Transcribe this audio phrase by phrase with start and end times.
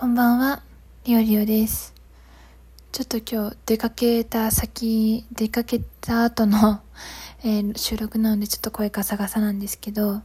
[0.00, 0.62] こんばんは、
[1.06, 1.92] リオリオです。
[2.92, 6.80] ちょっと今日出かけた先、出かけた後の、
[7.42, 10.22] えー収録なのでちょっと声ガサガサなんですけど、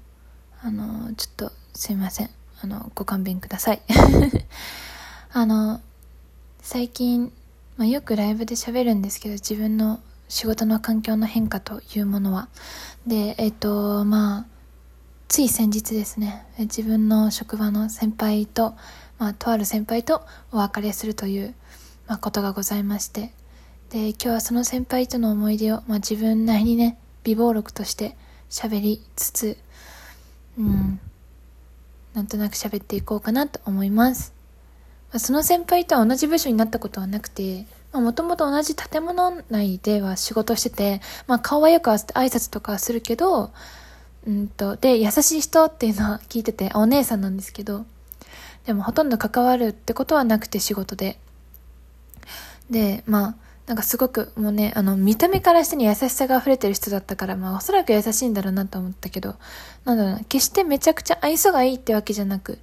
[0.62, 2.29] あの、ちょっとすいません。
[2.62, 3.81] あの、ご勘弁ください。
[5.33, 5.81] あの、
[6.62, 7.33] 最近、
[7.76, 9.99] まあ、よくライブで喋るんですけど、自分の
[10.29, 12.47] 仕事の環境の変化というものは。
[13.08, 14.46] で、えっ、と、まあ、
[15.28, 18.76] つい先日ですね、自分の職場の先輩と、
[19.20, 21.54] まあ、とある先輩とお別れするという、
[22.08, 23.34] まあ、ことがございまして、
[23.90, 28.18] で、今日はその先輩との思い出を、まあ、自分なりにね、微暴録として
[28.49, 29.57] 喋りつつ、
[30.57, 30.99] うん、
[32.13, 34.34] なんとなく喋っていこうかなと思います。
[35.12, 43.52] まあその先輩とは同じ部署になったことはなくて、もともと同じ建物内では仕事してて、まあ、顔はよく合わせて挨拶とかするけど、
[44.26, 47.85] うんと、で、優しい人っていうのは聞いてて、お姉さんなんですけど、
[48.66, 51.20] でもほとんど関わるってことはなくて仕事で。
[52.70, 53.35] で、まあ、
[53.68, 59.35] なんかすごくもうね、あの、見た目からしてに優しさが溢れてる人だったから、まあおそらく優しいんだろうなと思ったけど、
[59.85, 62.60] なんだろうな、決してめちゃくちゃ愛想がいいってわけじゃなく、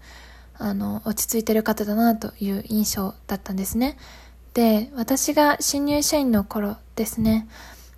[0.58, 3.96] あの、落ち着いてる方だなという印象だったんですね。
[4.52, 7.48] で、私が新入社員の頃ですね、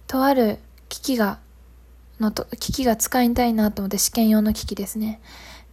[0.07, 1.39] とある機器が、
[2.21, 5.21] のと、機器が使いたいなと思って試験用の機器ですね。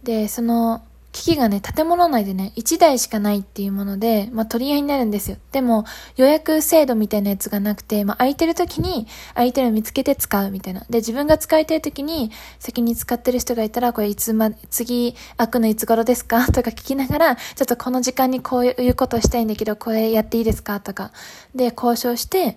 [0.02, 5.38] で、その、機器がね、建物内でね、1台しかないっていうもので、まあ、取り合いになるんですよ。
[5.50, 5.84] でも、
[6.16, 10.80] 予約制度みたいなやつがなくて、まあ、空いてる時に、空いてるの見つけて使うみたいな。
[10.88, 12.30] で、自分が使いたい時に、
[12.60, 16.46] 先に使ってる人がいたら、これいつま、次、開くのいつ頃ですか？
[16.52, 20.78] とか聞きながら、ちょっとこの時間にこういうことしたいんだけど、これやっていいですか？
[20.80, 21.10] とか。
[21.56, 22.56] で、交渉して、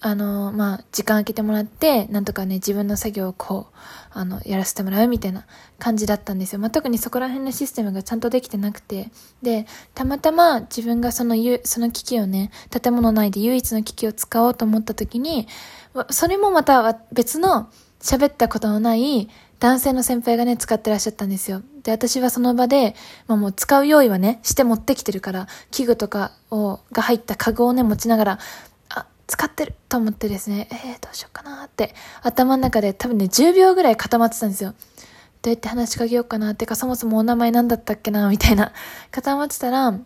[0.00, 3.76] あの、まあ、時間空けてもらって、なんとかね、自分の作業をこう、
[4.12, 5.44] あの、やらせてもらうみたいな
[5.78, 6.60] 感じだったんですよ。
[6.60, 9.10] まあ、特にそこら辺のシステムがちゃんとできてなくて。
[9.42, 15.48] で、たまたま自分がその、その機器をね、建物内で唯一の機器を使おうと思った時に、
[16.10, 17.68] それもまた別の
[18.00, 19.28] 喋ったことのない
[19.58, 21.62] 男性の先輩がね、使ってらっしゃったんですよ。
[21.82, 22.94] で、私はその場で、
[23.26, 28.38] まあ、もう使う用意はね、して持ってきてるから、器具とかを、が入ったカゴをね、持ちながら、
[29.28, 34.74] 使ってると思ってですね、えー、どうしようかなって、頭の中で多分ね、10秒ぐらい固まってたんですよ。
[35.42, 38.72] どうやって話しかけようかなってか、そもそもお名前なんだったっけなみたいな。
[39.10, 39.98] 固まってたら、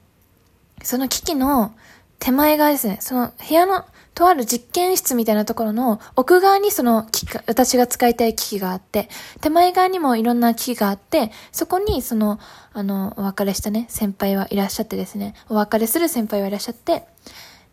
[0.82, 1.72] その機器の
[2.18, 3.84] 手前側ですね、その部屋の、
[4.14, 9.08] とある実験室みたいなところの奥側にその機器、私が使いたい機器があって、
[9.40, 12.40] 手前側にもいろんな機器があって、そこにその、
[12.72, 17.06] あの、お別れしたね、先輩はいらっしゃってですね、お別れする先輩はいらっしゃって、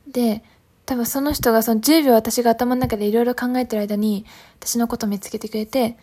[0.08, 0.44] で、
[0.90, 4.26] 多分その人がその10秒私が頭の中でいろいろ考えてる間に、
[4.60, 5.98] 私のこと見つけてくれて、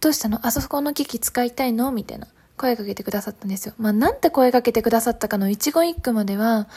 [0.00, 0.46] どうしたの？
[0.46, 1.90] あそこの機器使いたいの？
[1.90, 2.28] みたいな。
[2.56, 3.74] 声かけてくださったんですよ。
[3.78, 6.68] まあ、なんて声かけてくださったかの一言一句までは、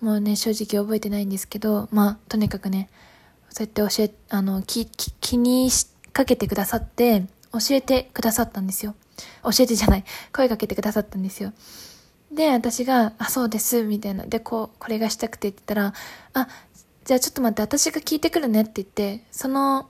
[0.00, 2.88] もうね、正直覚えてないんですけど、まあ、とにかくね、
[3.50, 8.94] そうやって教え、あの、き、き気にしかけてくださって、教えてくださったんですよ。
[9.42, 10.04] 教えてじゃない。
[10.32, 11.52] 声かけてくださったんですよ。
[12.32, 14.24] で、私が、あ、そうです、みたいな。
[14.24, 15.94] で、こう、これがしたくてって言ったら、
[16.32, 16.48] あ、
[17.06, 19.88] じゃあちょっと待って、私が聞いてくるねって言って、その、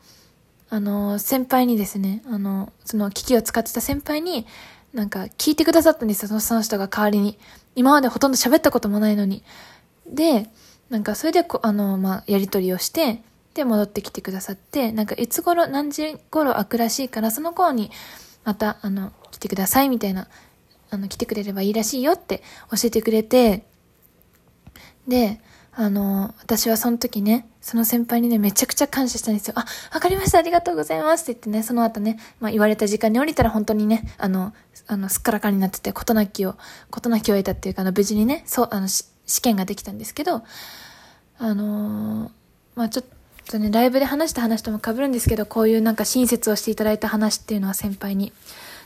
[0.69, 4.47] あの、先輩にですね、あの、その機器を使ってた先輩に、
[4.93, 7.38] なんか聞いてくださったんですよ、その人が代わりに。
[7.75, 9.43] 今までほとんど喋ったこともないのに。
[10.06, 10.50] で、
[10.91, 13.22] なんかそれでこ、あの、まあ、やりとりをして、
[13.55, 17.91] で、戻ってきてくださって、なんかいつ頃、何時頃開くらしいから、その頃に、
[18.44, 20.28] また、あの、来てください、みたいな、
[20.91, 23.65] あの、来てくれればいいらしいよって教えてくれて、
[25.09, 25.41] で、
[25.78, 29.54] あの、私はその時ね、その先輩にね、めちゃくちゃ感謝したんですよ。
[29.59, 34.54] あ、わかりました、ありがとうございますって言ってね、その後ね、まあ言われた時間に降りたら本当にね、あの、
[34.87, 36.56] あの、すっからかになってて、事なきを、
[36.91, 39.04] 事なきを得たっていうか、あの、無事にね、そう、あの、試
[39.42, 40.42] 験ができたんですけど、
[41.38, 42.31] あのー
[42.75, 43.04] まあちょっ
[43.47, 48.32] とね、ライブで話した話とも被るんですけど、こういうなんか親切をしていただいた話っていうのは先輩に。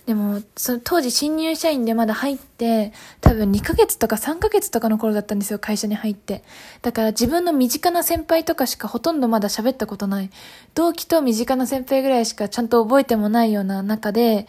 [0.07, 6.43] でも、その当時新入社員でまだ入って、多分2ヶ月とか3ヶ月とかの頃だったんですよ、会社に入って。
[6.83, 10.31] だから自分の身近な先輩とかしかほとんどまだ喋ったことない。
[10.75, 14.47] 同期と身近な先輩ぐらいしかちゃんと覚えてもないような中で、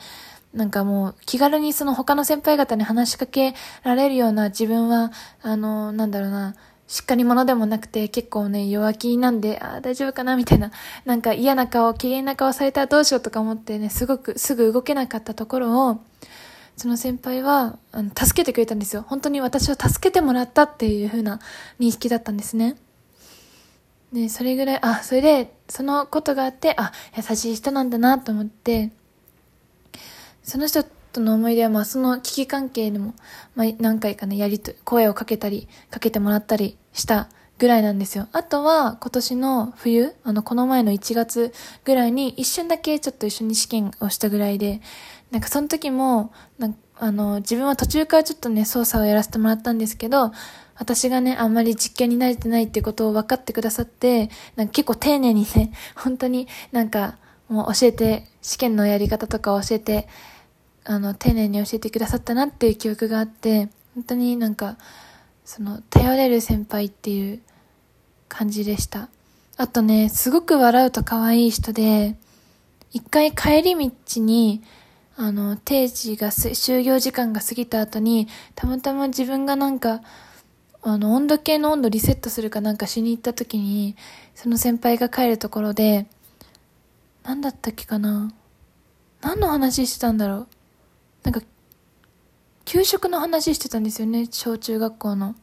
[0.53, 5.12] なんかもう気軽にその他の先輩方に話しかけられるような自分は、
[5.42, 6.56] あの、なんだろうな、
[6.91, 10.71] しっかり者でもなくて結構ね、弱気なんで、ああ、大丈夫かなみたいな。
[11.05, 16.01] なんか嫌な顔、綺麗な顔されたらどうしようとか思ってね、すごく、すぐ動けなかったところを、
[16.75, 19.05] その先輩は、あの、助けてくれたんですよ。
[19.07, 21.39] 本当に私を助けてもらったっていう風な
[21.79, 22.75] 認識だったんですね。
[24.11, 28.91] で、それぐらい、あ、それで、そのことがあって、あ、優しい人なんだなと思って、
[30.44, 33.13] その人との思い出は、まあ、その危機関係でも、
[33.55, 38.27] まあ、何回かね、やりと、声をかけたり、かけてもらったりしたぐらいなんですよ。
[38.31, 41.53] あとは、今年の冬、あの、この前の1月
[41.85, 44.81] ぐらいに、一瞬だけちょっと一緒に試験をしたぐらいで、
[45.29, 46.33] なんかその時も、
[46.97, 50.31] あの、自分は途中からちょっとね、操作をやらせてもらったんですけど、
[50.75, 57.17] 私がね、あんまり実験に慣れてないってことを分かってくださって、なんか結構丁寧にね、本当になんか、
[57.47, 60.07] もう教えて、試験のやり方とかを教えて、
[60.83, 64.77] あの、丁寧に教えてくださったなっていう記憶があって、本当になんか、
[65.45, 67.41] その、頼れる先輩っていう
[68.27, 69.09] 感じでした。
[69.57, 72.15] あとね、すごく笑うと可愛い人で、
[72.91, 74.63] 一回帰り道に、
[75.17, 80.01] あの、定時が就業時間が過ぎた後に、たまたま自分がなんか、
[80.83, 83.95] あの、温度計の温度リセットするかなんかしに行った時に、
[84.33, 86.07] その先輩が帰るところで、
[87.23, 88.31] 何だったっけかな？
[89.21, 90.47] 何の話してたんだろう？
[91.23, 91.41] なんか、
[92.71, 95.35] 給食の話してたんですよね、小中学校の。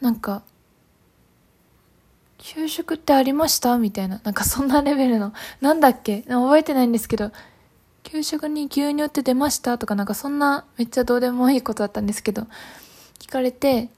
[0.00, 0.42] なんか、
[2.38, 3.76] 給食ってありました？
[3.76, 4.22] みたいな。
[4.24, 5.34] なんかそんなレベルの。
[5.60, 6.22] なんだっけ？
[6.22, 7.30] 覚えてないんですけど、
[8.04, 9.76] 給食に牛乳って出ました？
[9.76, 12.46] とかなんかそんなめっちゃどうでもいいことだったんですけど、
[13.18, 13.90] 聞かれて、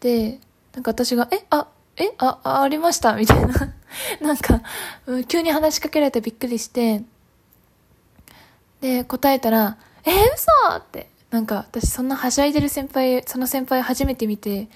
[0.00, 0.40] で、
[0.72, 1.68] なんか私が、え、あ、
[1.98, 3.14] え、あ、あありました？
[3.14, 3.74] みたいな。
[4.22, 4.62] なんか、
[5.28, 7.04] 急に話しかけられてびっくりして、
[8.80, 11.08] で、答えたら、えー、嘘って。
[11.30, 14.68] なんか、私そんなはしゃいでる先輩、その先輩初めて見て、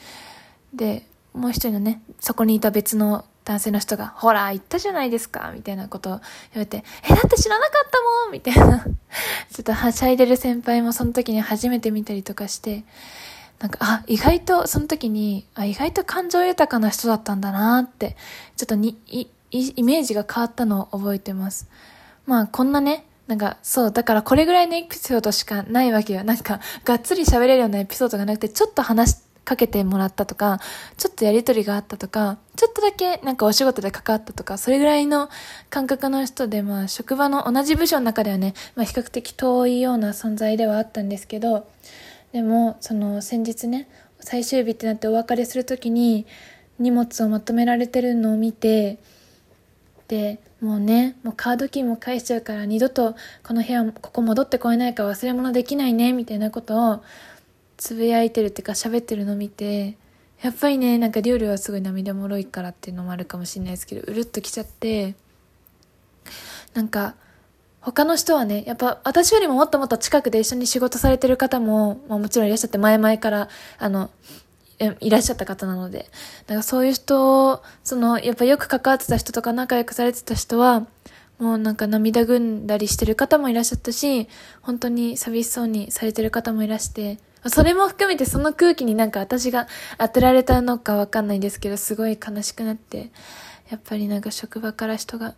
[0.74, 6.26] で、もう一人のね、そこにいた別の男性の人が、ほら、言ったじゃないですか、みたいなことを言わ
[6.56, 8.84] れて、え、だって知らなかったもんみたいな。
[9.50, 12.84] ちょっとはしゃいでる先輩もその時に初めて見たりとかして、
[13.58, 18.16] なんか、あ、意外と、その時に、あ、意外と感情豊かな人だったんだなって、
[18.56, 21.68] ちょっとに、い、イメージが変わったのを覚えてます。
[22.26, 26.24] まあ、こんなね、なんか、そう、だからこれぐらいのエピソードしかないわけよ。
[26.24, 30.58] なんか、がっつり喋れるようなエピソードがなくて、ちょっと話しかけてもらったとか、
[30.96, 35.28] ちょっとやりとりがあったとか、ちょっとだけなんかお仕事で関わったとか、それぐらいの
[35.70, 41.68] 感覚の人で、まあ、職場の同じ部署の中ではね、まあ、比較的遠いような存在ではあったんですけど、
[42.32, 43.88] でも、その先日ね、
[44.18, 46.26] 最終日ってなってお別れするときに、
[46.80, 48.98] 荷物をまとめられてるのを見て、
[50.08, 57.02] で、もうね、もうカードキーも返しちゃうから二度とこの部屋、ここ戻ってこれないから忘れ物できないね、みたいなことを
[57.76, 59.96] つぶやいてるっていうか喋ってるの見て、
[60.42, 65.14] やっぱりね、なんかリオルはすごい涙もろいからっていうのもあるかもしれないですけど、うるっときちゃって、
[66.74, 67.14] なんか、
[67.80, 73.48] 他の人はね、やっぱ私よりももっともっと近くで一緒に仕事されてる方も、まあ、もちろんいらっしゃって前々から、
[73.78, 74.10] あの、
[75.00, 76.10] いらっしゃった方なので、
[76.46, 80.86] なんかそういう人、その、やっぱよく関わってた人とか仲良くされてた人は、
[81.38, 84.28] もうなんか涙ぐんだりしてる方もいらっしゃったし、
[84.62, 89.66] 本当に寂しそうにされてる方もいらして、それも含めてその空気になんか私が
[89.98, 93.10] 当てられたのかわかんないんですけど、すごい悲しくなって、
[93.70, 95.34] やっぱりなんか職場から人が、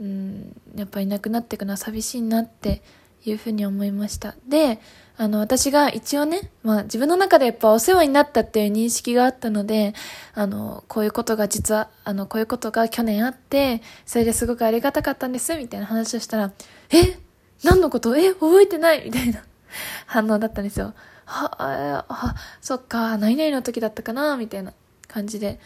[0.00, 2.82] うん、やっぱいなくなっていくのは寂しいなって
[3.24, 4.34] いうふうに思いました。
[4.46, 4.80] で、
[5.16, 9.94] あの、私が一応ね、まあ自分の中でやっぱお世話になったっていう認識があったので、
[10.34, 16.52] あの、こういうことが実は、あの、こういうことが去年あって、それですごくありがたかったんです、みたいな話をしたら、
[16.90, 17.18] え
[17.64, 18.16] 何のこと？
[18.16, 19.04] え覚えてない？
[19.04, 19.42] みたいな
[20.06, 20.94] 反応だったんですよ。
[21.24, 24.36] は、あ、そっか、何々の時だったかな？
[24.36, 24.72] みたいな
[25.08, 25.58] 感じで、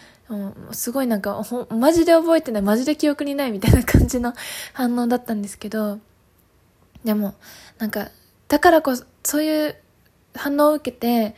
[0.72, 4.32] すごいなんか、ほ、マジで覚えてない、マジで記憶にないみたいな感じの
[4.72, 5.98] 反応だったんですけど、
[7.04, 7.34] でも、
[7.78, 8.08] なんか、
[8.48, 9.76] だからこそ、そういう
[10.34, 11.34] 反応を受けて、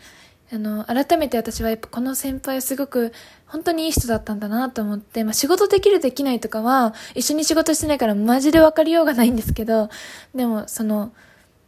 [0.52, 3.12] あの、改めて私はやっぱこの先輩はすごく
[3.47, 9.88] 本当にいい人だったんだなと思って、まあ仕事できるできないとかは一緒に仕事してないからマジで分かりようがないんですけど、
[10.35, 11.12] でもその、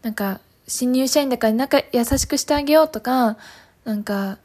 [0.02, 3.38] なんか新入社員だから仲優しくしてあげようとか、
[3.84, 4.38] なんか、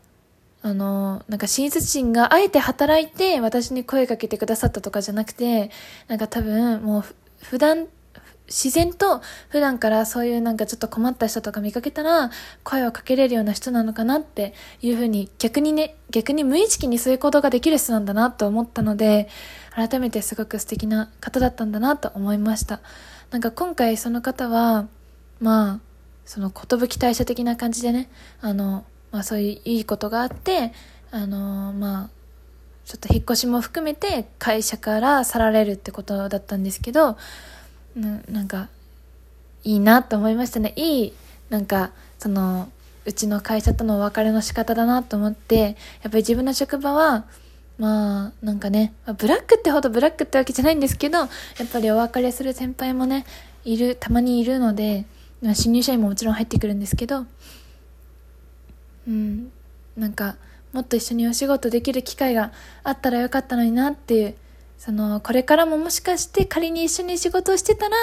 [0.64, 5.72] あの、なんか親切心があえて働いて私に声かけてくださったとかじゃなくて、
[6.08, 7.04] なんか多分もう
[7.44, 7.88] 普段
[8.52, 12.30] 自然と普段からそういうなんかちょっと困った人とか見かけたら
[12.64, 19.30] 声をかけれるような人なのかなっていうふうに逆にね、逆に無意識にそういうことができる人なんだなと思ったので、
[19.74, 22.82] 改めてすごく素敵な方だったんだなと思いました。
[23.32, 24.88] なんか今回その方は、
[25.40, 25.80] まあ、
[26.26, 28.10] その寿退社的な感じでね、
[28.42, 30.74] あの、まあそういういいことがあって、
[31.12, 32.10] あの、まあ、
[32.86, 37.18] ちょっと引っ越しも含めて会社から去られるってことだったんですけど、
[37.96, 38.70] ななんか
[39.64, 40.74] いいなと思いましたね。
[40.76, 41.14] いい
[41.50, 42.70] なんかその
[43.06, 47.26] うちの会社とのお別れの仕方だなと思ってやっぱり自分の職場は
[47.82, 51.30] まあ、なんかね、ブラックってほどブラックってわけじゃないんですけど、やっ
[51.74, 53.26] ぱりお別れする先輩もね、
[53.66, 55.08] いる、たまにいるので、
[55.56, 57.26] 新入社員ももちろん入ってくるんですけど、
[59.08, 59.52] うん、
[59.98, 60.36] なんか、
[60.74, 62.52] もっと一緒にお仕事できる機会が
[62.84, 64.36] あったらよかったのになっていう
[64.82, 67.96] その、これからももしかして仮に一緒に仕事をしてたら、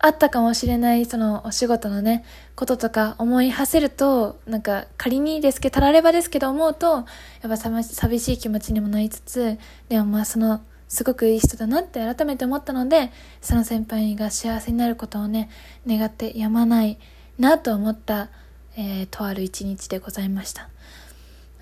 [0.00, 7.04] あったかもしれない、その、お仕事のね、こととか思い馳せると、なんか、仮にですけど、たらればですけど思うと、やっ
[7.48, 15.48] ぱ寂しい気持ちにもなりつつ、でもまあその、すごくいい人だなって改めて思ったので、その先輩が幸せになることをね、
[15.86, 16.98] 願ってやまない
[17.38, 18.28] なと思った、
[18.76, 20.68] えー、とある一日でございました。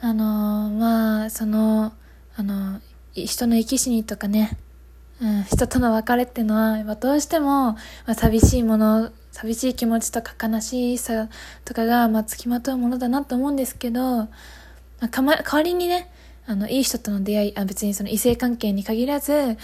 [0.00, 1.92] あのー、まあ、その、
[2.34, 2.80] あの
[3.14, 4.58] 人の生き死にとかね、
[5.22, 11.28] うん、人との別れっていうのは、どうしても、まあ、寂しいもの、寂しい気持ちとか悲しさ
[11.64, 14.28] とかが、まあ、付きまとうものだなと思うんですけど、ま
[15.00, 16.10] あ、かま、代わりにね、
[16.46, 19.56] あの、いい人との出会い、あ別にその異性関係に限らず、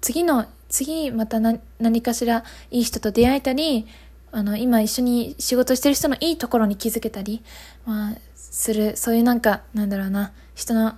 [0.00, 3.86] 次の、次また何何かしらいい人と出会えたり、
[4.30, 7.42] あの、今一緒に仕事してる人のいいところに気づけたり、
[7.86, 10.94] まあ、する、そういうなんか、なんだろうな、人の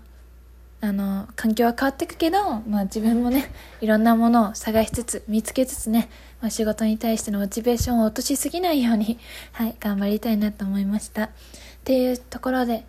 [0.81, 6.09] あの、環境は変わっていくけど、まあ自分もね、 いろんなものを探しつつ、見つけつつね、
[6.41, 9.19] まあ、仕事に対してのモチベーションを落としすぎないように、
[9.53, 11.25] はい、頑張りたいなと思いました。
[11.25, 11.31] っ
[11.85, 12.85] ていうところで、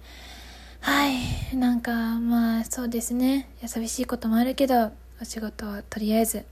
[0.81, 4.91] はい、なんか、まあそうですね、寂しいこともあるけど、
[5.21, 6.45] お仕事はとりあえず、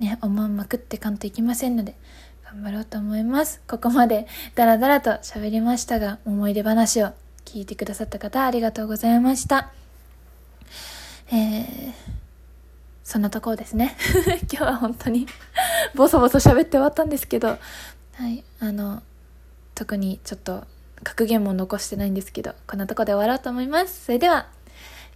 [0.00, 1.94] ね、思うまくってかんといきませんので、
[2.44, 3.60] 頑張ろうと思います。
[3.68, 7.12] ここまでダラダラと喋りましたが、思い出話を
[7.44, 9.81] 聞いてくださった方ありがとうございました。
[11.32, 11.92] えー、
[13.02, 13.96] そんなところですね。
[14.52, 15.26] 今日は本当に
[15.96, 19.02] ボソボソ喋って終わったんですけど、はい、あの、
[19.74, 20.64] 特にちょっと
[21.02, 24.04] 格言も残してないんですけど、こんなとこで終わろうと思います。
[24.04, 24.46] それでは、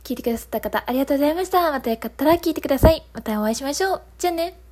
[0.04, 1.70] 聞いてくださった方ありがとうございました。
[1.70, 3.04] またよかったら聞いてください。
[3.12, 4.02] またお会いしましょう。
[4.18, 4.65] じゃあね。